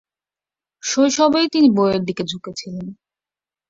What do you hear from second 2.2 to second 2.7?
ঝুঁকে